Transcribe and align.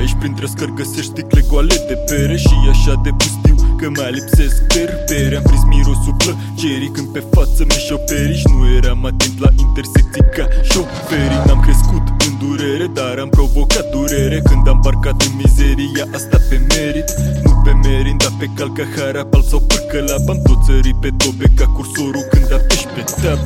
Printre 0.00 0.46
scări 0.46 0.74
găsești 0.74 1.10
sticle 1.12 1.42
goale 1.48 1.76
de 1.88 1.96
pere 2.08 2.36
Și 2.36 2.56
așa 2.70 3.00
de 3.04 3.10
pustiu 3.20 3.54
că 3.80 3.86
mai 3.96 4.10
lipsesc 4.16 4.56
berbere. 4.74 5.36
Am 5.36 5.42
prins 5.42 5.64
mirosul 5.72 6.16
plăcerii 6.22 6.90
când 6.96 7.08
pe 7.14 7.22
față 7.34 7.60
mi 7.68 7.78
șoperi 7.86 8.36
Și 8.40 8.46
nu 8.56 8.74
eram 8.78 9.04
atent 9.04 9.36
la 9.44 9.50
intersecții 9.64 10.26
ca 10.36 10.44
șoferii. 10.70 11.42
N-am 11.46 11.60
crescut 11.66 12.04
în 12.26 12.32
durere, 12.42 12.86
dar 12.98 13.14
am 13.24 13.28
provocat 13.28 13.86
durere 13.96 14.38
Când 14.48 14.68
am 14.72 14.80
parcat 14.86 15.16
în 15.26 15.32
mizeria 15.42 16.04
asta 16.16 16.38
pe 16.48 16.56
merit. 16.72 17.08
Nu 17.44 17.52
pe 17.64 17.72
merit, 17.88 18.16
dar 18.22 18.32
pe 18.38 18.46
calca 18.56 18.84
harapal 18.96 19.42
sau 19.50 19.60
părcălap 19.70 20.24
Am 20.32 20.40
tot 20.46 20.58
țărit 20.66 20.96
pe 21.02 21.10
dobe 21.20 21.46
ca 21.58 21.66
cursorul 21.76 22.24
când 22.32 22.48
apeși 22.58 22.86
pe 22.94 23.02
tab 23.20 23.40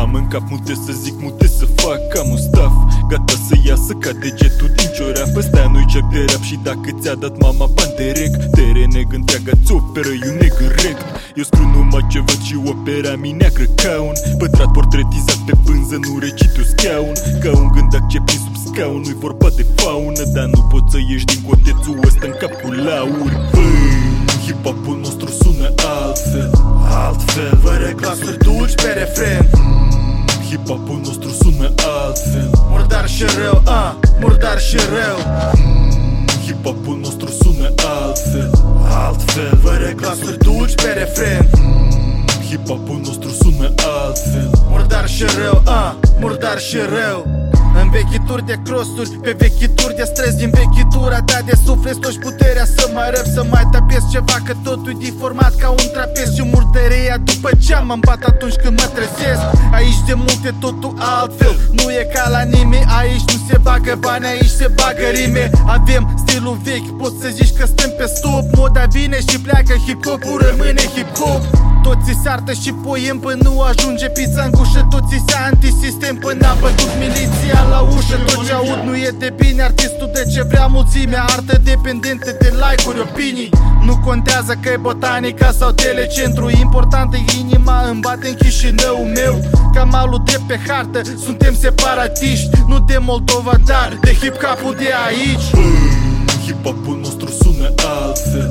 Am 0.00 0.10
în 0.20 0.26
cap 0.32 0.44
multe 0.52 0.74
să 0.84 0.92
zic, 1.02 1.14
multe 1.24 1.46
să 1.58 1.64
fac 1.80 2.02
Am 2.20 2.28
un 2.36 2.40
staff 2.48 2.74
gata 3.08 3.36
să 3.48 3.54
iasă 3.68 3.92
ca 3.92 4.10
degetul 4.22 4.70
din 4.76 4.88
cioreaf 4.96 5.30
și 6.48 6.58
dacă 6.68 6.88
ți-a 7.00 7.14
dat 7.14 7.34
mama 7.44 7.66
bani 7.76 7.94
de 7.96 8.06
rec 8.18 8.32
Te 8.54 8.64
reneg 8.76 9.08
întreaga 9.18 9.52
ți 9.64 9.72
operă, 9.72 10.12
eu 10.26 10.34
neg 10.40 10.54
în 10.66 10.72
rec 10.82 10.98
Eu 11.38 11.44
scriu 11.48 11.68
numai 11.74 12.04
ce 12.12 12.18
văd 12.26 12.40
și 12.48 12.56
opera 12.72 13.12
mi 13.22 13.30
neagră 13.40 13.66
ca 13.82 13.94
un 14.08 14.16
Pătrat 14.38 14.70
portretizat 14.76 15.40
pe 15.46 15.54
pânză, 15.64 15.96
nu 16.04 16.18
recitiu 16.24 16.64
scaun. 16.72 17.14
Ca 17.42 17.50
un 17.60 17.68
gândac 17.74 18.04
ce 18.12 18.18
prin 18.26 18.40
sub 18.44 18.56
scaun, 18.66 19.00
nu-i 19.04 19.22
vorba 19.24 19.48
de 19.58 19.64
faună 19.80 20.22
Dar 20.34 20.46
nu 20.54 20.60
poți 20.70 20.90
să 20.92 20.98
ieși 21.10 21.28
din 21.30 21.40
cotețul 21.48 21.96
ăsta 22.08 22.24
în 22.30 22.34
cap 22.40 22.52
cu 22.62 22.68
lauri 22.88 23.34
Hip-hopul 24.44 24.96
nostru 25.06 25.28
sună 25.40 25.68
altfel 25.96 26.50
Altfel, 27.04 27.52
fără 27.64 27.88
glasuri 28.00 28.38
dulci 28.44 28.74
pe 28.82 28.90
refren. 29.00 29.44
Hip-hopul 30.48 31.00
nostru 31.08 31.30
sună 31.40 31.68
altfel. 31.98 32.50
Murdar 32.70 33.06
și 33.08 33.24
rău, 33.40 33.62
ah, 33.64 33.92
murdar 34.20 34.58
și 34.60 34.76
rău 34.76 35.18
Hip-hopul 36.58 36.98
nostru 37.02 37.28
sună 37.28 37.74
altfel. 38.02 38.50
Altfel, 39.06 39.58
fără 39.62 39.92
glasuri 39.96 40.38
dulci 40.38 40.74
pe 40.74 40.88
refren. 40.88 41.48
Hip-hopul 42.48 43.00
nostru 43.04 43.28
sună 43.28 43.74
altfel. 44.04 44.50
Murdar 44.70 45.08
și 45.08 45.24
rău, 45.42 45.62
ah, 45.64 45.92
murdar 46.20 46.58
și 46.58 46.76
rău. 46.76 47.26
În 47.82 47.90
vechituri 47.90 48.46
de 48.46 48.58
crossuri, 48.64 49.10
pe 49.10 49.34
vechituri 49.38 49.94
de 49.94 50.04
stres 50.04 50.34
Din 50.34 50.50
vechitura 50.50 51.22
ta 51.22 51.38
de 51.44 51.52
suflet 51.64 52.00
Toși 52.00 52.18
puterea 52.18 52.64
să 52.64 52.90
mai 52.94 53.10
răp, 53.14 53.26
să 53.34 53.44
mai 53.50 53.68
tapez 53.72 54.02
ceva 54.10 54.36
Că 54.44 54.54
totul 54.62 54.90
e 54.90 55.04
deformat 55.04 55.54
ca 55.54 55.68
un 55.68 55.86
trapez 55.92 56.34
Și 56.34 56.42
murdăria 56.52 57.16
după 57.24 57.50
ce 57.64 57.74
am 57.74 58.00
bat 58.06 58.22
atunci 58.22 58.54
când 58.62 58.80
mă 58.80 58.86
trezesc. 58.94 59.42
Aici 59.72 60.00
de 60.06 60.14
multe 60.14 60.54
totul 60.60 60.94
altfel. 60.98 61.54
Nu 61.70 61.90
e 61.90 62.02
ca 62.14 62.28
la 62.28 62.42
nimeni, 62.42 62.84
aici 62.98 63.24
nu 63.30 63.38
se 63.48 63.57
bagă 63.88 64.00
bani 64.00 64.26
Aici 64.26 64.48
se 64.48 64.66
bagă 64.74 65.08
rime. 65.14 65.50
Avem 65.66 66.24
stilul 66.26 66.58
vechi, 66.62 66.96
poți 66.96 67.20
să 67.20 67.28
zici 67.28 67.56
că 67.58 67.66
stăm 67.66 67.90
pe 67.98 68.06
stop. 68.14 68.44
Moda 68.56 68.84
vine 68.90 69.18
și 69.28 69.40
pleacă, 69.40 69.74
hip-hopul 69.86 70.38
rămâne 70.48 70.82
hip-hop. 70.94 71.42
Toți 71.82 72.18
se 72.22 72.28
artă 72.28 72.52
și 72.52 72.72
poem 72.72 73.18
până 73.18 73.38
nu 73.42 73.60
ajunge 73.60 74.08
pizza 74.08 74.42
în 74.42 74.50
gușă 74.50 74.86
Toți 74.90 75.22
se 75.26 75.36
antisistem 75.50 76.16
până 76.16 76.46
a 76.46 76.56
bătut 76.60 76.90
miliția 76.98 77.60
la 77.70 77.80
ușă. 77.80 78.16
Tot 78.26 78.46
ce 78.46 78.52
aud 78.52 78.80
nu 78.84 78.96
e 78.96 79.10
de 79.18 79.34
bine 79.36 79.62
Artistul 79.62 80.10
de 80.12 80.22
ce 80.32 80.42
vrea 80.42 80.66
mulțimea. 80.66 81.22
Artă 81.22 81.60
dependentă 81.64 82.30
de 82.40 82.52
like-uri, 82.62 83.00
opinii 83.00 83.50
Nu 83.88 83.96
contează 83.96 84.58
că 84.62 84.68
e 84.68 84.76
botanica 84.76 85.50
sau 85.50 85.70
telecentru. 85.70 86.50
Important 86.50 87.14
e 87.14 87.18
inima, 87.38 87.88
îmi 87.90 88.00
bate 88.00 88.28
în 88.28 88.34
chișinău 88.34 88.96
meu. 89.14 89.40
Camalul 89.74 90.22
de 90.24 90.40
pe 90.46 90.58
hartă 90.66 91.00
Suntem 91.24 91.54
separatiști. 91.54 92.50
Nu 92.66 92.78
de 92.78 92.98
Moldova, 93.00 93.52
dar 93.66 93.98
de 94.00 94.12
hip-hop-ul 94.12 94.74
de 94.78 94.90
aici. 95.06 95.48
Hip-hopul 96.44 96.98
nostru 97.02 97.28
sună 97.40 97.68
altfel. 97.98 98.50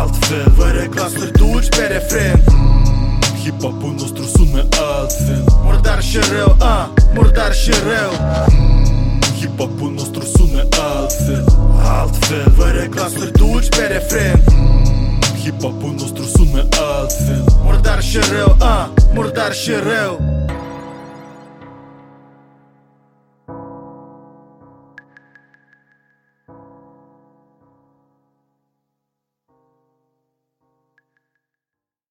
Altfel, 0.00 0.52
fără 0.56 0.86
glasuri 0.90 1.32
dulci 1.32 1.68
pe 1.68 1.82
refren. 1.82 2.42
Hip-hopul 3.42 3.94
nostru 3.98 4.24
sună 4.34 4.66
altfel. 4.98 5.44
Murdar 5.64 6.02
și 6.02 6.18
rău, 6.36 6.56
ah, 6.58 6.86
murdar 7.14 7.54
și 7.54 7.70
rău. 7.70 8.12
Hip-hopul 9.40 9.92
nostru 9.96 10.22
sună 10.36 10.62
altfel. 10.92 11.44
Altfel, 12.00 12.52
fără 12.56 12.86
glasuri 12.90 13.32
dulci 13.32 13.68
pe 13.68 13.82
refren 13.82 14.42
Hip-hopul 15.42 15.94
nostru 15.98 16.22
sună 16.24 16.68
altfel. 16.98 17.44
Murdar 17.64 18.02
și 18.02 18.18
rău, 18.32 18.56
ah, 18.58 18.86
murdar 19.14 19.52
și 19.52 19.70
rău 19.70 20.41